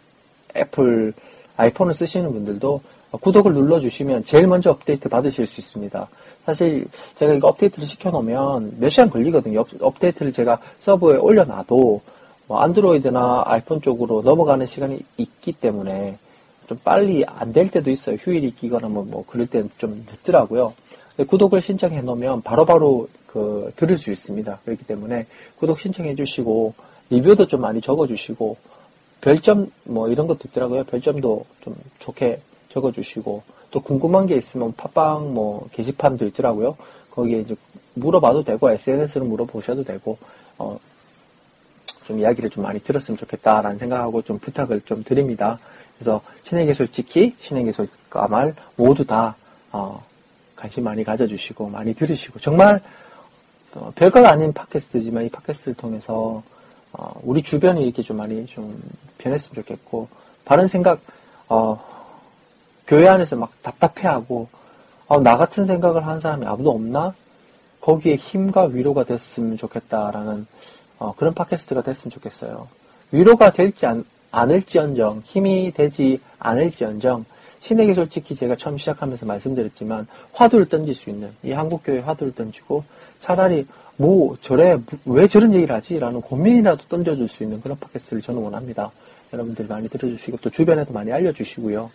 애플 0.56 1.12
아이폰을 1.56 1.92
쓰시는 1.92 2.32
분들도 2.32 2.80
구독을 3.20 3.52
눌러주시면 3.54 4.24
제일 4.24 4.46
먼저 4.46 4.70
업데이트 4.70 5.08
받으실 5.08 5.46
수 5.46 5.60
있습니다. 5.60 6.08
사실 6.48 6.86
제가 7.16 7.34
이거 7.34 7.48
업데이트를 7.48 7.86
시켜놓으면 7.86 8.76
몇 8.78 8.88
시간 8.88 9.10
걸리거든요. 9.10 9.60
업, 9.60 9.68
업데이트를 9.78 10.32
제가 10.32 10.58
서버에 10.78 11.18
올려놔도 11.18 12.00
뭐 12.46 12.60
안드로이드나 12.60 13.42
아이폰 13.44 13.82
쪽으로 13.82 14.22
넘어가는 14.22 14.64
시간이 14.64 14.98
있기 15.18 15.52
때문에 15.52 16.16
좀 16.66 16.78
빨리 16.82 17.22
안 17.26 17.52
될 17.52 17.70
때도 17.70 17.90
있어요. 17.90 18.16
휴일이 18.16 18.50
끼거나 18.52 18.88
뭐, 18.88 19.04
뭐 19.04 19.24
그럴 19.26 19.46
때는 19.46 19.68
좀 19.76 20.06
늦더라고요. 20.10 20.72
구독을 21.26 21.60
신청해 21.60 22.00
놓으면 22.00 22.40
바로바로 22.40 23.08
그 23.26 23.70
들을 23.76 23.98
수 23.98 24.10
있습니다. 24.10 24.60
그렇기 24.64 24.84
때문에 24.86 25.26
구독 25.58 25.78
신청해 25.78 26.14
주시고 26.14 26.72
리뷰도 27.10 27.46
좀 27.46 27.60
많이 27.60 27.82
적어 27.82 28.06
주시고 28.06 28.56
별점 29.20 29.70
뭐 29.84 30.08
이런 30.08 30.26
것도 30.26 30.40
있더라고요. 30.46 30.84
별점도 30.84 31.44
좀 31.60 31.76
좋게 31.98 32.40
적어 32.70 32.90
주시고 32.90 33.42
또 33.70 33.80
궁금한 33.80 34.26
게 34.26 34.36
있으면 34.36 34.72
팟빵 34.74 35.34
뭐 35.34 35.68
게시판도 35.72 36.26
있더라고요. 36.26 36.76
거기에 37.10 37.40
이제 37.40 37.54
물어봐도 37.94 38.44
되고 38.44 38.70
SNS로 38.70 39.24
물어보셔도 39.24 39.84
되고 39.84 40.16
어, 40.56 40.78
좀 42.04 42.18
이야기를 42.18 42.48
좀 42.50 42.64
많이 42.64 42.80
들었으면 42.80 43.18
좋겠다라는 43.18 43.78
생각하고 43.78 44.22
좀 44.22 44.38
부탁을 44.38 44.80
좀 44.82 45.02
드립니다. 45.04 45.58
그래서 45.98 46.20
신에게 46.44 46.72
솔직히 46.72 47.34
신에게 47.40 47.72
솔직말 47.72 48.54
모두 48.76 49.04
다 49.04 49.36
어, 49.72 50.02
관심 50.56 50.84
많이 50.84 51.04
가져주시고 51.04 51.68
많이 51.68 51.94
들으시고 51.94 52.38
정말 52.38 52.80
어, 53.74 53.92
별것 53.94 54.24
아닌 54.24 54.52
팟캐스트지만 54.52 55.26
이 55.26 55.28
팟캐스트를 55.28 55.74
통해서 55.74 56.42
어, 56.92 57.20
우리 57.22 57.42
주변이 57.42 57.84
이렇게 57.84 58.02
좀 58.02 58.16
많이 58.16 58.46
좀 58.46 58.80
변했으면 59.18 59.54
좋겠고 59.56 60.08
바른 60.44 60.66
생각 60.66 61.00
어, 61.48 61.78
교회 62.88 63.06
안에서 63.06 63.36
막 63.36 63.52
답답해하고 63.62 64.48
어, 65.06 65.20
나 65.20 65.36
같은 65.36 65.66
생각을 65.66 66.06
하는 66.06 66.20
사람이 66.20 66.44
아무도 66.46 66.70
없나? 66.70 67.14
거기에 67.80 68.16
힘과 68.16 68.64
위로가 68.64 69.04
됐으면 69.04 69.56
좋겠다라는 69.56 70.46
어, 70.98 71.14
그런 71.16 71.34
팟캐스트가 71.34 71.82
됐으면 71.82 72.10
좋겠어요. 72.10 72.66
위로가 73.12 73.52
될지 73.52 73.86
안, 73.86 74.04
않을지언정 74.30 75.22
힘이 75.24 75.70
되지 75.74 76.20
않을지언정 76.38 77.24
신에게 77.60 77.94
솔직히 77.94 78.34
제가 78.34 78.56
처음 78.56 78.78
시작하면서 78.78 79.26
말씀드렸지만 79.26 80.06
화두를 80.32 80.68
던질 80.68 80.94
수 80.94 81.10
있는 81.10 81.30
이 81.42 81.52
한국교회 81.52 82.00
화두를 82.00 82.34
던지고 82.34 82.84
차라리 83.20 83.66
뭐 83.96 84.36
저래 84.40 84.78
왜 85.04 85.26
저런 85.26 85.52
얘기를 85.54 85.74
하지? 85.74 85.98
라는 85.98 86.20
고민이라도 86.20 86.84
던져줄 86.88 87.28
수 87.28 87.42
있는 87.42 87.60
그런 87.60 87.78
팟캐스트를 87.78 88.22
저는 88.22 88.40
원합니다. 88.40 88.90
여러분들이 89.32 89.68
많이 89.68 89.88
들어주시고 89.88 90.38
또 90.38 90.48
주변에도 90.50 90.92
많이 90.92 91.12
알려주시고요. 91.12 91.90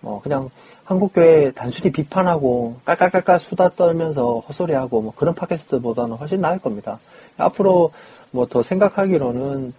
뭐 0.00 0.20
그냥 0.20 0.48
한국교회 0.84 1.52
단순히 1.52 1.90
비판하고 1.90 2.76
깔깔깔깔 2.84 3.40
수다 3.40 3.70
떨면서 3.70 4.40
헛소리하고 4.48 5.02
뭐 5.02 5.12
그런 5.16 5.34
팟캐스트보다는 5.34 6.16
훨씬 6.16 6.40
나을 6.40 6.58
겁니다. 6.58 6.98
앞으로 7.36 7.92
뭐 8.30 8.46
더 8.46 8.62
생각하기로는 8.62 9.72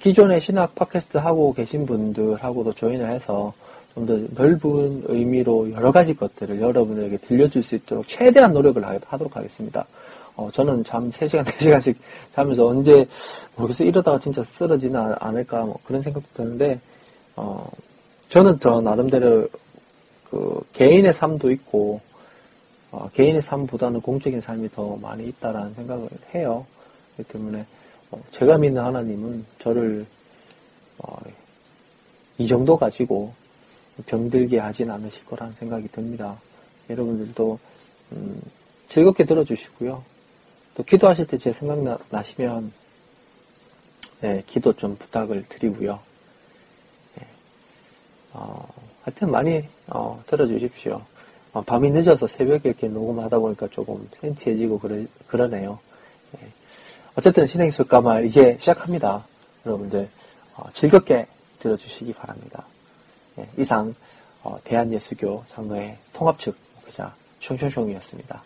기존의 0.00 0.40
신학 0.40 0.74
팟캐스트 0.74 1.18
하고 1.18 1.52
계신 1.52 1.84
분들하고도 1.86 2.72
조인을 2.72 3.10
해서 3.10 3.52
좀 3.94 4.06
더 4.06 4.18
넓은 4.34 5.04
의미로 5.06 5.70
여러 5.72 5.92
가지 5.92 6.14
것들을 6.14 6.60
여러분에게 6.60 7.16
들려줄 7.18 7.62
수 7.62 7.76
있도록 7.76 8.06
최대한 8.08 8.52
노력을 8.52 8.82
하도록 9.06 9.36
하겠습니다. 9.36 9.86
어, 10.36 10.50
저는 10.52 10.82
잠 10.82 11.08
3시간, 11.10 11.44
4시간씩 11.44 11.94
자면서 12.34 12.66
언제, 12.66 13.06
모르겠어요. 13.54 13.86
이러다가 13.86 14.18
진짜 14.18 14.42
쓰러지나 14.42 15.16
않을까, 15.20 15.62
뭐 15.62 15.78
그런 15.84 16.02
생각도 16.02 16.26
드는데, 16.34 16.80
어, 17.36 17.64
저는 18.28 18.58
저 18.58 18.80
나름대로 18.80 19.46
그 20.34 20.66
개인의 20.72 21.12
삶도 21.12 21.52
있고 21.52 22.00
어, 22.90 23.08
개인의 23.14 23.40
삶보다는 23.40 24.00
공적인 24.00 24.40
삶이 24.40 24.68
더 24.70 24.96
많이 24.96 25.28
있다라는 25.28 25.74
생각을 25.74 26.08
해요. 26.34 26.66
그렇기 27.14 27.32
때문에 27.32 27.64
어, 28.10 28.20
제가 28.32 28.58
믿는 28.58 28.82
하나님은 28.82 29.46
저를 29.60 30.04
어, 30.98 31.16
이 32.38 32.48
정도 32.48 32.76
가지고 32.76 33.32
병들게 34.06 34.58
하진 34.58 34.90
않으실 34.90 35.24
거라는 35.24 35.52
생각이 35.54 35.86
듭니다. 35.92 36.36
여러분들도 36.90 37.58
음, 38.10 38.42
즐겁게 38.88 39.24
들어주시고요. 39.24 40.02
또 40.74 40.82
기도하실 40.82 41.28
때 41.28 41.38
제 41.38 41.52
생각 41.52 42.00
나시면 42.10 42.72
네, 44.20 44.42
기도 44.48 44.72
좀 44.72 44.96
부탁을 44.96 45.44
드리고요. 45.48 46.00
네, 47.14 47.26
어, 48.32 48.66
하여튼 49.04 49.30
많이 49.30 49.62
어, 49.88 50.22
들어주십시오. 50.26 51.00
어, 51.52 51.62
밤이 51.62 51.90
늦어서 51.90 52.26
새벽에 52.26 52.70
이렇게 52.70 52.88
녹음하다 52.88 53.38
보니까 53.38 53.68
조금 53.68 54.08
센치해지고 54.20 54.78
그러, 54.78 54.96
그러네요. 55.26 55.78
네. 56.32 56.40
어쨌든 57.14 57.46
신행술까말 57.46 58.24
이제 58.24 58.56
시작합니다. 58.58 59.24
여러분들 59.66 60.08
어, 60.56 60.64
즐겁게 60.72 61.26
들어주시기 61.60 62.12
바랍니다. 62.14 62.66
네, 63.36 63.48
이상 63.56 63.94
어, 64.42 64.58
대한예수교 64.64 65.44
장로의 65.52 65.96
통합측 66.12 66.56
목회자 66.76 67.14
총총총이었습니다. 67.40 68.42